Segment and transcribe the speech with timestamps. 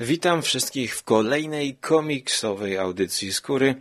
[0.00, 3.74] Witam wszystkich w kolejnej komiksowej audycji Skóry.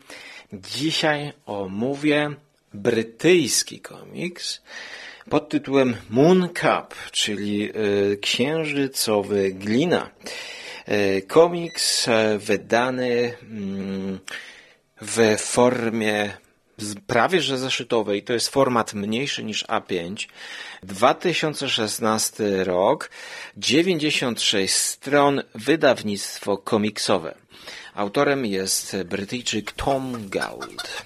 [0.54, 2.36] Dzisiaj omówię
[2.74, 4.62] brytyjski komiks
[5.30, 10.10] pod tytułem Moon Cup, czyli y, księżycowy glina.
[10.90, 14.20] Y, komiks y, wydany mm,
[15.02, 16.34] w formie
[17.08, 20.28] prawie że zeszytowej, to jest format mniejszy niż A5.
[20.84, 23.10] 2016 rok,
[23.58, 27.36] 96 stron, wydawnictwo komiksowe.
[27.94, 31.06] Autorem jest Brytyjczyk Tom Gould.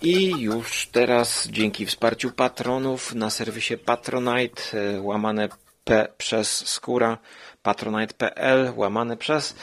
[0.00, 5.48] I już teraz dzięki wsparciu patronów na serwisie Patronite e, łamane
[5.84, 7.18] P przez skóra
[7.66, 9.54] patronite.pl łamane przez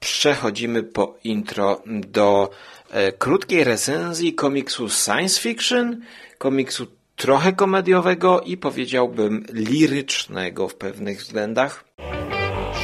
[0.00, 2.50] przechodzimy po intro do
[2.90, 6.00] e, krótkiej recenzji komiksu science fiction,
[6.38, 6.86] komiksu
[7.16, 11.84] trochę komediowego i powiedziałbym lirycznego w pewnych względach.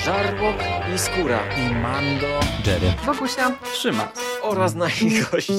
[0.05, 0.56] Żarłok
[0.95, 5.55] i Skóra i Mando, Jerry, Wokusia, Trzyma oraz nasi goście.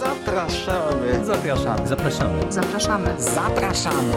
[0.00, 1.24] Zapraszamy.
[1.24, 1.88] Zapraszamy.
[1.88, 2.52] Zapraszamy.
[2.52, 3.14] zapraszamy.
[3.18, 4.12] Zapraszamy.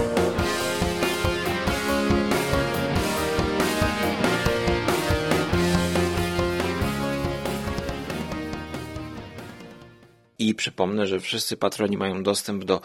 [10.55, 12.81] Przypomnę, że wszyscy patroni mają dostęp do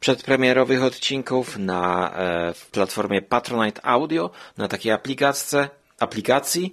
[0.00, 4.92] przedpremierowych odcinków na e, w platformie Patronite Audio, na takiej
[5.98, 6.72] aplikacji,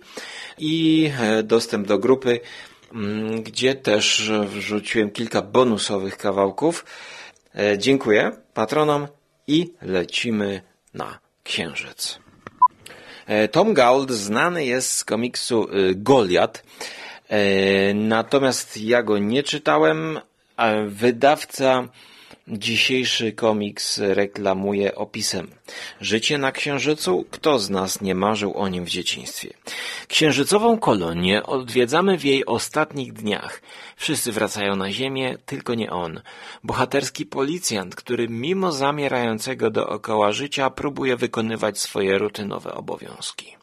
[0.57, 2.39] i e, dostęp do grupy,
[2.93, 6.85] m, gdzie też wrzuciłem kilka bonusowych kawałków.
[7.55, 9.07] E, dziękuję patronom
[9.47, 10.61] i lecimy
[10.93, 12.19] na Księżyc.
[13.51, 16.63] Tom Gould znany jest z komiksu y, Goliat,
[17.95, 20.19] Natomiast ja go nie czytałem,
[20.87, 21.87] wydawca
[22.47, 25.47] dzisiejszy komiks reklamuje opisem.
[26.01, 27.25] Życie na Księżycu?
[27.31, 29.53] Kto z nas nie marzył o nim w dzieciństwie?
[30.07, 33.61] Księżycową kolonię odwiedzamy w jej ostatnich dniach.
[33.95, 36.21] Wszyscy wracają na Ziemię, tylko nie on.
[36.63, 43.55] Bohaterski policjant, który mimo zamierającego dookoła życia próbuje wykonywać swoje rutynowe obowiązki.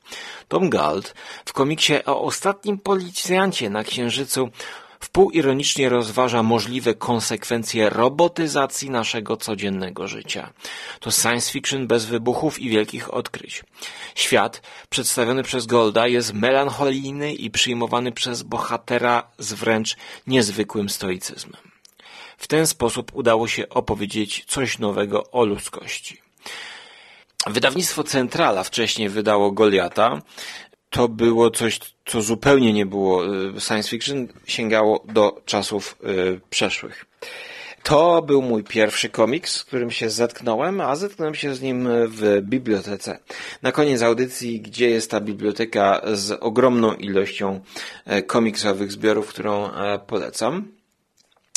[0.48, 1.14] Tom Gould
[1.44, 4.50] w komiksie o ostatnim policjancie na Księżycu
[5.00, 10.52] wpółironicznie rozważa możliwe konsekwencje robotyzacji naszego codziennego życia.
[11.00, 13.64] To science fiction bez wybuchów i wielkich odkryć.
[14.14, 21.62] Świat przedstawiony przez Golda jest melancholijny i przyjmowany przez bohatera z wręcz niezwykłym stoicyzmem.
[22.38, 26.22] W ten sposób udało się opowiedzieć coś nowego o ludzkości.
[27.46, 30.22] Wydawnictwo Centrala wcześniej wydało Goliata.
[30.90, 37.06] To było coś, co zupełnie nie było y, science fiction, sięgało do czasów y, przeszłych.
[37.82, 42.40] To był mój pierwszy komiks, z którym się zetknąłem, a zetknąłem się z nim w
[42.42, 43.18] bibliotece.
[43.62, 47.60] Na koniec audycji, gdzie jest ta biblioteka z ogromną ilością
[48.06, 50.77] e, komiksowych zbiorów, którą e, polecam.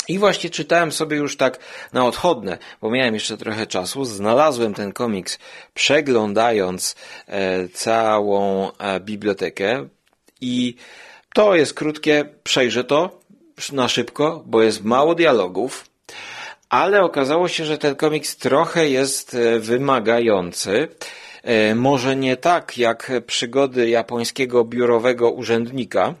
[0.08, 1.58] I właśnie czytałem sobie już tak
[1.92, 4.04] na odchodne, bo miałem jeszcze trochę czasu.
[4.04, 5.38] Znalazłem ten komiks
[5.74, 6.96] przeglądając
[7.26, 9.88] e, całą e, bibliotekę
[10.40, 10.74] i
[11.34, 13.20] to jest krótkie, przejrzę to
[13.72, 15.86] na szybko, bo jest mało dialogów,
[16.68, 20.88] ale okazało się, że ten komiks trochę jest e, wymagający.
[21.42, 26.14] E, może nie tak jak przygody japońskiego biurowego urzędnika,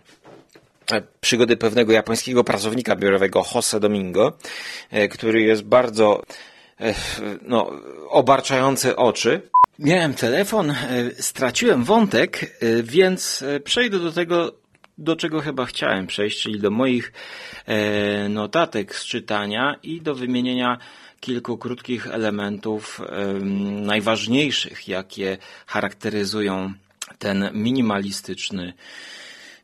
[1.20, 4.38] przygody pewnego japońskiego pracownika biurowego Jose Domingo,
[4.90, 6.22] e, który jest bardzo
[6.80, 6.94] e,
[7.42, 7.70] no,
[8.08, 9.40] obarczający oczy.
[9.78, 10.74] Miałem telefon,
[11.20, 14.52] straciłem wątek, więc przejdę do tego,
[14.98, 17.12] do czego chyba chciałem przejść, czyli do moich
[18.28, 20.78] notatek z czytania i do wymienienia
[21.20, 23.00] kilku krótkich elementów
[23.82, 26.72] najważniejszych, jakie charakteryzują
[27.18, 28.72] ten minimalistyczny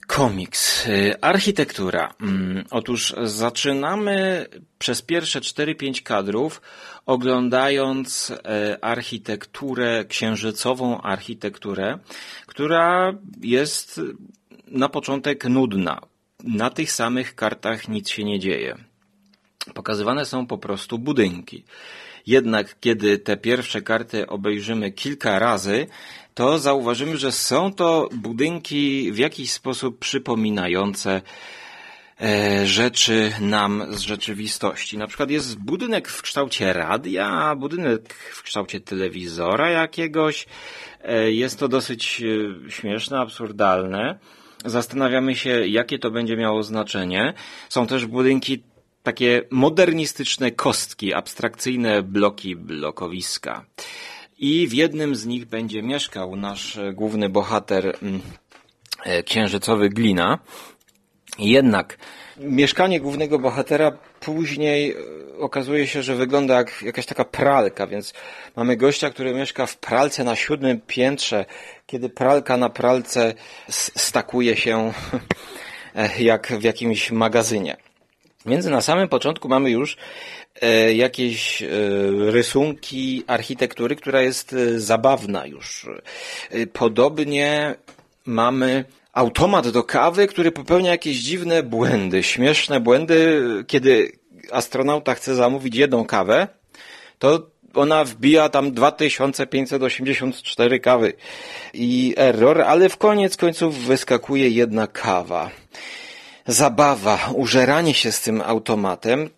[0.08, 0.86] Komiks.
[0.86, 2.14] Y, architektura.
[2.20, 4.46] Mm, otóż zaczynamy
[4.78, 6.62] przez pierwsze 4-5 kadrów
[7.06, 11.98] oglądając e, architekturę, księżycową architekturę,
[12.46, 14.00] która jest
[14.66, 16.00] na początek nudna.
[16.44, 18.76] Na tych samych kartach nic się nie dzieje.
[19.74, 21.64] Pokazywane są po prostu budynki.
[22.26, 25.86] Jednak kiedy te pierwsze karty obejrzymy kilka razy,
[26.34, 31.22] to zauważymy, że są to budynki w jakiś sposób przypominające
[32.20, 34.98] e, rzeczy nam z rzeczywistości.
[34.98, 40.46] Na przykład jest budynek w kształcie radia, budynek w kształcie telewizora jakiegoś.
[41.02, 44.18] E, jest to dosyć e, śmieszne, absurdalne.
[44.64, 47.34] Zastanawiamy się, jakie to będzie miało znaczenie.
[47.68, 48.62] Są też budynki
[49.08, 53.64] takie modernistyczne kostki, abstrakcyjne bloki, blokowiska.
[54.38, 58.20] i w jednym z nich będzie mieszkał nasz e, główny bohater mm,
[59.04, 60.38] e, księżycowy Glina.
[61.38, 61.98] Jednak
[62.36, 64.96] mieszkanie głównego bohatera później e,
[65.38, 68.14] okazuje się, że wygląda jak jakaś taka pralka, więc
[68.56, 71.44] mamy gościa, który mieszka w pralce na siódmym piętrze,
[71.86, 73.34] kiedy pralka na pralce
[73.96, 74.92] stakuje się
[76.30, 77.76] jak w jakimś magazynie.
[78.46, 79.96] Więc na samym początku mamy już
[80.60, 81.66] e, jakieś e,
[82.30, 85.86] rysunki architektury, która jest e, zabawna już.
[86.72, 87.74] Podobnie
[88.26, 94.12] mamy automat do kawy, który popełnia jakieś dziwne błędy, śmieszne błędy, kiedy
[94.52, 96.48] astronauta chce zamówić jedną kawę,
[97.18, 101.12] to ona wbija tam 2584 kawy
[101.74, 105.50] i error, ale w koniec końców wyskakuje jedna kawa
[106.48, 109.30] zabawa, użeranie się z tym automatem,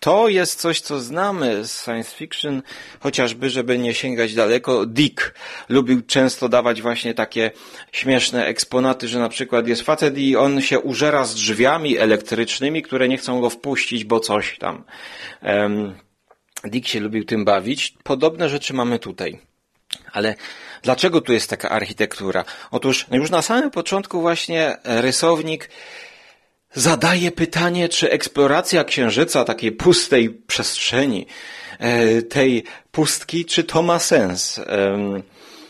[0.00, 2.62] to jest coś, co znamy z science fiction,
[3.00, 4.86] chociażby, żeby nie sięgać daleko.
[4.86, 5.34] Dick
[5.68, 7.50] lubił często dawać właśnie takie
[7.92, 13.08] śmieszne eksponaty, że na przykład jest facet i on się użera z drzwiami elektrycznymi, które
[13.08, 14.84] nie chcą go wpuścić, bo coś tam.
[15.42, 15.94] Um,
[16.64, 17.94] Dick się lubił tym bawić.
[18.02, 19.38] Podobne rzeczy mamy tutaj.
[20.12, 20.34] Ale
[20.82, 22.44] dlaczego tu jest taka architektura?
[22.70, 25.70] Otóż już na samym początku właśnie rysownik
[26.74, 31.26] zadaje pytanie, czy eksploracja Księżyca, takiej pustej przestrzeni,
[31.78, 34.60] e, tej pustki, czy to ma sens?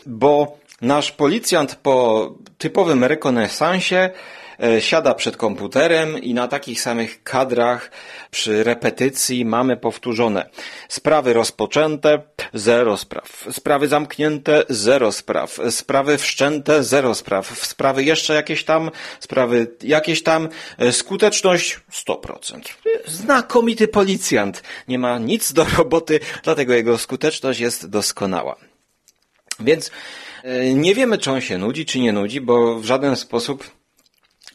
[0.05, 4.09] Bo nasz policjant po typowym rekonesansie
[4.79, 7.91] siada przed komputerem i na takich samych kadrach
[8.31, 10.49] przy repetycji mamy powtórzone.
[10.89, 12.21] Sprawy rozpoczęte,
[12.53, 19.67] zero spraw, sprawy zamknięte, zero spraw, sprawy wszczęte, zero spraw, sprawy jeszcze jakieś tam, sprawy
[19.83, 22.77] jakieś tam, e, skuteczność 100%.
[23.07, 28.55] Znakomity policjant, nie ma nic do roboty, dlatego jego skuteczność jest doskonała.
[29.59, 29.91] Więc
[30.43, 33.71] e, nie wiemy, czy on się nudzi, czy nie nudzi, bo w żaden sposób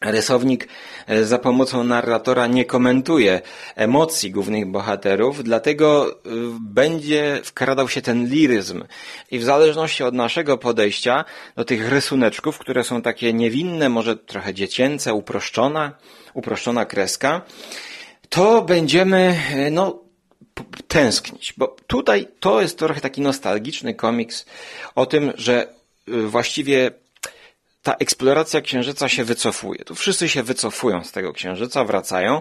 [0.05, 0.69] Rysownik
[1.07, 3.41] e, za pomocą narratora nie komentuje
[3.77, 6.15] emocji głównych bohaterów, dlatego e,
[6.61, 8.85] będzie wkradał się ten liryzm.
[9.31, 11.25] I w zależności od naszego podejścia
[11.57, 15.93] do tych rysuneczków, które są takie niewinne, może trochę dziecięce, uproszczona,
[16.35, 17.43] uproszczona kreska,
[18.29, 20.01] to będziemy, e, no,
[20.89, 21.55] tęsknić.
[21.57, 24.47] Bo tutaj to jest trochę taki nostalgiczny komiks
[24.95, 25.75] o tym, że
[26.07, 26.91] właściwie
[27.83, 29.85] ta eksploracja księżyca się wycofuje.
[29.85, 32.41] Tu wszyscy się wycofują z tego księżyca, wracają.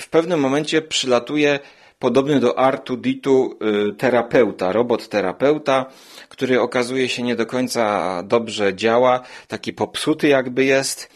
[0.00, 1.60] W pewnym momencie przylatuje
[1.98, 3.58] podobny do Artu Ditu
[3.90, 5.86] y, terapeuta, robot terapeuta,
[6.28, 11.08] który okazuje się nie do końca dobrze działa, taki popsuty jakby jest.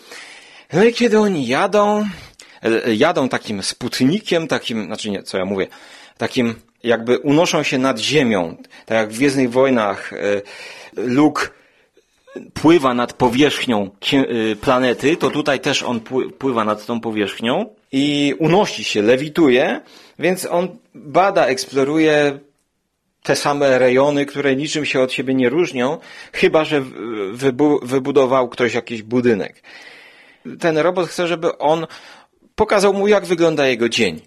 [0.72, 2.04] No i kiedy oni jadą,
[2.96, 5.66] jadą takim sputnikiem, takim, znaczy nie, co ja mówię,
[6.18, 8.56] takim jakby unoszą się nad ziemią,
[8.86, 10.16] tak jak w Gwiezdnych Wojnach e,
[10.96, 11.48] Luke
[12.54, 16.00] pływa nad powierzchnią y, planety, to tutaj też on
[16.38, 19.80] pływa nad tą powierzchnią i unosi się, lewituje,
[20.18, 22.38] więc on bada, eksploruje
[23.22, 25.98] te same rejony, które niczym się od siebie nie różnią,
[26.32, 26.82] chyba że
[27.32, 29.62] wybu wybudował ktoś jakiś budynek.
[30.60, 31.86] Ten robot chce, żeby on
[32.54, 34.20] pokazał mu, jak wygląda jego dzień.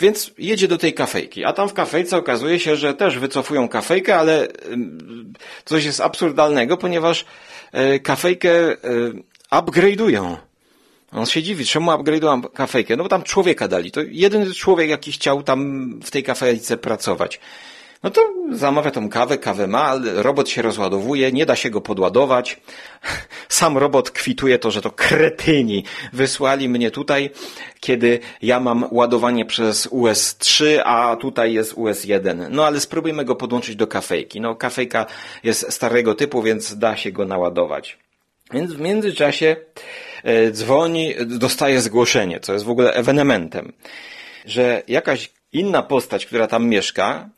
[0.00, 4.16] Więc jedzie do tej kafejki, a tam w kafejce okazuje się, że też wycofują kafejkę,
[4.16, 4.48] ale
[5.64, 7.24] coś jest absurdalnego, ponieważ
[7.72, 8.76] e, kafejkę e,
[9.50, 10.36] upgrade'ują.
[11.12, 12.96] On się dziwi, czemu upgrade'ują kafejkę?
[12.96, 13.90] No bo tam człowieka dali.
[13.90, 17.40] To jedyny człowiek, jaki chciał tam w tej kafejce pracować.
[18.02, 18.20] No to
[18.52, 22.60] zamawia tą kawę, kawę ma, robot się rozładowuje, nie da się go podładować.
[23.48, 27.30] Sam robot kwituje to, że to kretyni wysłali mnie tutaj,
[27.80, 32.46] kiedy ja mam ładowanie przez US3, a tutaj jest US1.
[32.50, 34.40] No ale spróbujmy go podłączyć do kafejki.
[34.40, 35.06] No kafejka
[35.44, 37.98] jest starego typu, więc da się go naładować.
[38.52, 39.56] Więc w międzyczasie
[40.24, 43.72] e, dzwoni, dostaje zgłoszenie, co jest w ogóle ewenementem,
[44.46, 47.28] że jakaś inna postać, która tam mieszka,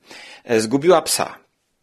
[0.44, 1.38] zgubiła psa.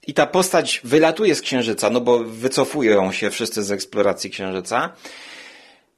[0.08, 4.94] I ta postać wylatuje z Księżyca, no bo wycofują się wszyscy z eksploracji Księżyca.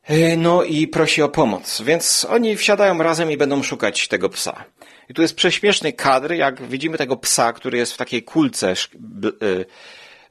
[0.03, 1.81] E, no i prosi o pomoc.
[1.81, 4.63] Więc oni wsiadają razem i będą szukać tego psa.
[5.09, 8.73] I tu jest prześmieszny kadr, jak widzimy tego psa, który jest w takiej kulce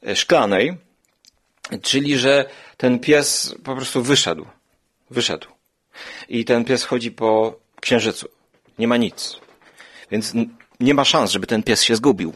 [0.03, 0.77] e, szklanej,
[1.81, 2.45] czyli że
[2.77, 4.45] ten pies po prostu wyszedł.
[5.09, 5.47] Wyszedł.
[6.29, 8.29] I ten pies chodzi po księżycu.
[8.79, 9.39] Nie ma nic.
[10.11, 10.33] Więc
[10.79, 12.33] nie ma szans, żeby ten pies się zgubił.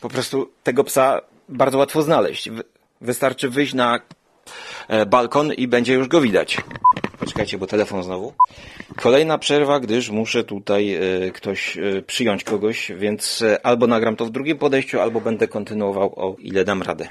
[0.00, 2.50] Po prostu tego psa bardzo łatwo znaleźć.
[3.00, 4.00] Wystarczy wyjść na
[4.88, 6.56] e, balkon i będzie już go widać.
[7.18, 8.32] Poczekajcie, bo telefon znowu.
[8.96, 11.00] Kolejna przerwa, gdyż muszę tutaj e,
[11.30, 16.36] ktoś e, przyjąć kogoś, więc albo nagram to w drugim podejściu, albo będę kontynuował o
[16.38, 17.08] ile dam radę.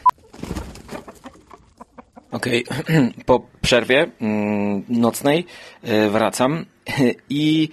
[2.31, 2.63] Okej,
[3.25, 5.45] po przerwie mm, nocnej
[6.11, 6.65] wracam
[7.29, 7.69] i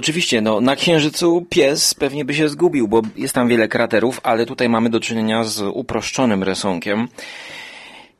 [0.00, 4.46] oczywiście no, na Księżycu pies pewnie by się zgubił, bo jest tam wiele kraterów, ale
[4.46, 7.08] tutaj mamy do czynienia z uproszczonym rysunkiem.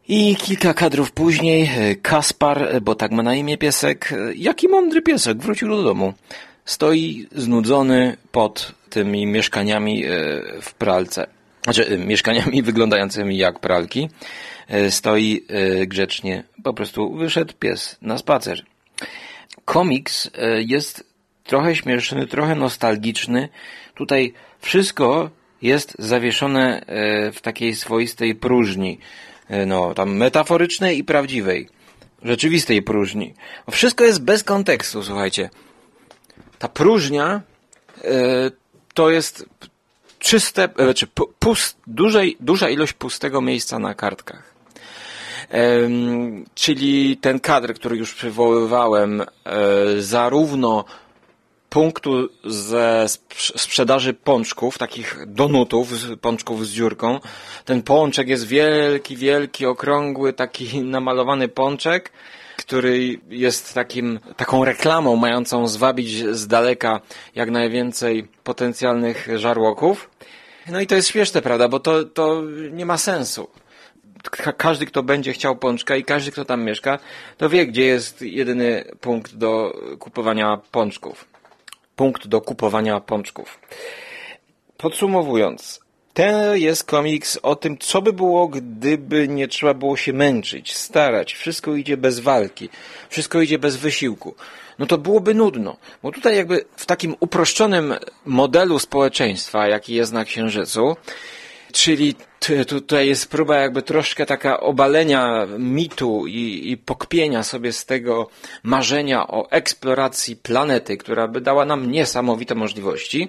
[0.08, 4.68] I kilka kadrów później e, Kaspar, e, bo tak ma na imię piesek, e, jaki
[4.68, 6.14] mądry piesek, wrócił do domu.
[6.64, 10.04] Stoi znudzony pod tymi mieszkaniami
[10.62, 11.26] w pralce.
[11.64, 14.08] Znaczy, mieszkaniami wyglądającymi jak pralki.
[14.90, 15.46] Stoi
[15.87, 18.64] grzecznie, po prostu wyszedł pies na spacer.
[19.64, 20.30] Komiks
[20.66, 21.10] jest
[21.44, 23.49] trochę śmieszny, trochę nostalgiczny.
[23.94, 25.30] Tutaj wszystko
[25.62, 28.99] jest zawieszone e, w takiej swoistej próżni.
[29.49, 31.68] E, No, tam metaforycznej i prawdziwej.
[32.23, 33.35] Rzeczywistej próżni.
[33.70, 35.50] Wszystko jest bez kontekstu, słuchajcie.
[36.59, 37.40] Ta próżnia
[38.04, 38.11] e,
[38.94, 39.47] to jest
[40.18, 44.50] czyste, znaczy pu- pust, dużej, duża ilość pustego miejsca na kartkach.
[46.54, 49.23] Czyli ten kadr, który już przywoływałem,
[49.99, 50.85] zarówno
[51.70, 55.88] punktu ze sprz- sprzedaży pączków, takich donutów,
[56.20, 57.20] pączków z dziurką.
[57.64, 62.12] Ten pączek jest wielki, wielki, okrągły, taki namalowany pączek,
[62.56, 67.00] który jest takim, taką reklamą mającą zwabić z daleka
[67.34, 70.10] jak najwięcej potencjalnych żarłoków.
[70.68, 73.48] No i to jest śmieszne, prawda, bo to, to nie ma sensu
[74.30, 76.98] ka- każdy, kto będzie chciał pączka i każdy, kto tam mieszka,
[77.36, 81.29] to wie, gdzie jest jedyny punkt do kupowania pączków.
[82.00, 83.59] Punkt do kupowania pączków.
[84.76, 85.80] Podsumowując,
[86.14, 91.35] to jest komiks o tym, co by było, gdyby nie trzeba było się męczyć, starać.
[91.35, 92.69] Wszystko idzie bez walki,
[93.09, 94.35] wszystko idzie bez wysiłku.
[94.78, 100.25] No to byłoby nudno, bo tutaj jakby w takim uproszczonym modelu społeczeństwa, jaki jest na
[100.25, 100.97] Księżycu,
[101.72, 102.14] Czyli
[102.66, 108.28] tutaj jest próba jakby troszkę taka obalenia mitu i, i pokpienia sobie z tego
[108.62, 113.28] marzenia o eksploracji planety, która by dała nam niesamowite możliwości.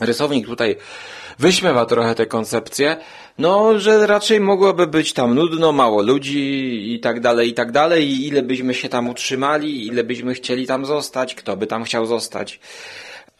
[0.00, 0.76] Rysownik tutaj
[1.38, 2.96] wyśmiewa trochę tę koncepcję,
[3.38, 8.08] no, że raczej mogłoby być tam nudno, mało ludzi i tak dalej, i tak dalej,
[8.08, 12.06] i ile byśmy się tam utrzymali, ile byśmy chcieli tam zostać, kto by tam chciał
[12.06, 12.60] zostać.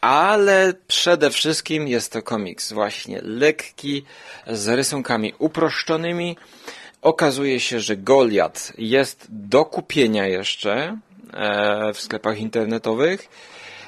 [0.01, 4.03] Ale przede wszystkim jest to komiks właśnie lekki,
[4.47, 6.37] z rysunkami uproszczonymi.
[7.01, 10.97] Okazuje się, że Goliat jest do kupienia jeszcze
[11.33, 13.29] e, w sklepach internetowych.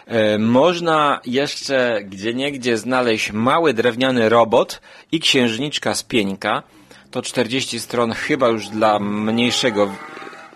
[0.07, 6.63] E, Można jeszcze gdzieniegdzie znaleźć mały drewniany robot i księżniczka z pieńka.
[7.11, 9.95] To 40 stron chyba już dla mniejszego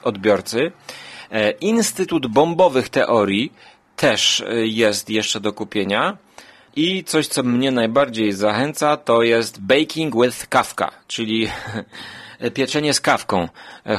[0.04, 0.72] odbiorcy.
[1.32, 3.54] E, Instytut Bombowych Teorii
[3.96, 6.18] też e, jest jeszcze do kupienia.
[6.76, 11.48] I coś, co mnie najbardziej zachęca, to jest Baking with Kafka, czyli
[12.54, 13.48] pieczenie z kawką.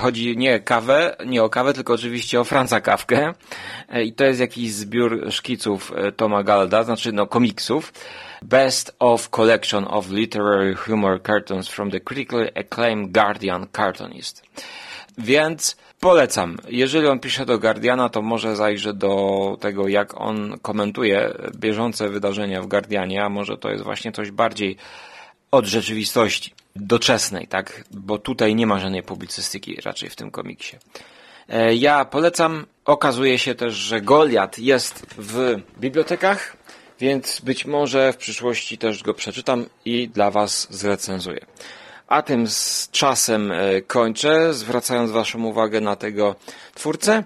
[0.01, 3.35] Chodzi nie kawę, nie o kawę, tylko oczywiście o Franza Kawkę.
[4.05, 7.93] I to jest jakiś zbiór szkiców e, Toma Galda, znaczy no komiksów.
[8.43, 14.43] Best of Collection of Literary Humor Cartoons from the critically acclaimed Guardian Cartoonist.
[15.19, 16.57] Więc polecam.
[16.69, 22.63] Jeżeli on pisze do Guardiana, to może zajrzę do tego, jak on komentuje bieżące wydarzenia
[22.63, 24.77] w Guardianie, a może to jest właśnie coś bardziej
[25.51, 27.85] od rzeczywistości, doczesnej, tak?
[27.91, 30.77] Bo tutaj nie ma żadnej publicystyki raczej w tym komiksie.
[31.49, 32.67] E, Ja polecam.
[32.85, 36.57] Okazuje się też, że Goliat jest w bibliotekach,
[37.01, 41.41] więc być może w przyszłości też go przeczytam i dla Was zrecenzuję.
[42.07, 46.35] A tym z czasem e, kończę, zwracając Waszą uwagę na tego
[46.75, 47.25] twórcę.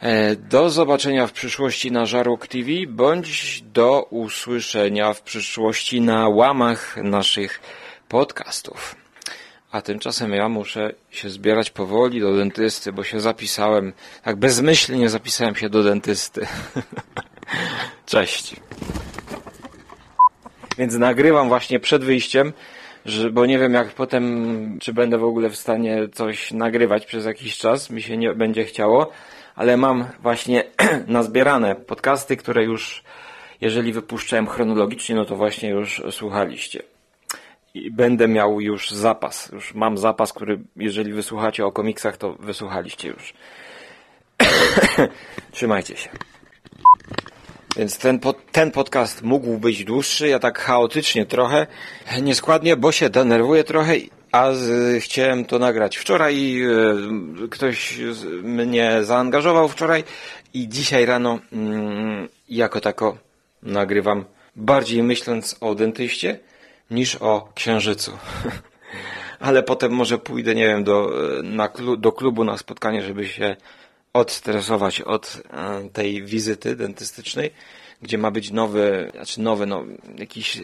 [0.00, 6.96] E, Do zobaczenia w przyszłości na Żarłok TV, bądź do usłyszenia w przyszłości na łamach
[6.96, 7.60] naszych
[8.08, 8.94] podcastów.
[9.70, 15.54] A tymczasem ja muszę się zbierać powoli do dentysty, bo się zapisałem, tak bezmyślnie zapisałem
[15.54, 16.46] się do dentysty.
[18.06, 18.56] Cześć.
[20.78, 22.52] Więc nagrywam właśnie przed wyjściem,
[23.08, 27.24] że, bo nie wiem jak potem, czy będę w ogóle w stanie coś nagrywać przez
[27.24, 29.10] jakiś czas, mi się nie będzie chciało,
[29.54, 30.64] ale mam właśnie
[31.06, 33.02] nazbierane podcasty, które już,
[33.60, 36.82] jeżeli wypuszczałem chronologicznie, no to właśnie już słuchaliście.
[37.74, 43.08] I będę miał już zapas, już mam zapas, który jeżeli wysłuchacie o komiksach, to wysłuchaliście
[43.08, 43.34] już.
[45.52, 46.10] Trzymajcie się.
[47.76, 51.66] Więc ten, pod, ten podcast mógł być dłuższy, ja tak chaotycznie trochę,
[52.22, 53.94] nieskładnie, bo się denerwuję trochę
[54.32, 56.62] A z, chciałem to nagrać wczoraj.
[56.62, 56.68] e,
[57.50, 60.04] Ktoś z, mnie zaangażował wczoraj
[60.54, 63.18] i dzisiaj rano mm, jako tako
[63.62, 64.24] nagrywam
[64.56, 66.38] bardziej myśląc o dentyście
[66.90, 68.12] niż o księżycu.
[69.40, 73.56] Ale potem może pójdę, nie wiem, do, e, na, do klubu na spotkanie, żeby się
[74.12, 77.50] odstresować od e, tej wizyty dentystycznej,
[78.02, 79.84] gdzie ma być nowy, znaczy nowy, no,
[80.18, 80.62] jakiś e,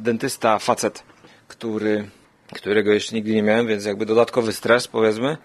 [0.00, 1.02] dentysta, facet,
[1.48, 2.08] który,
[2.54, 5.36] którego jeszcze nigdy nie miałem, więc jakby dodatkowy stres, powiedzmy.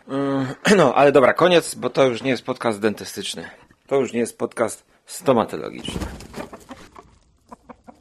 [0.65, 3.49] E, No, ale dobra, koniec, bo to już nie jest podcast dentystyczny.
[3.87, 5.99] To już nie jest podcast stomatologiczny.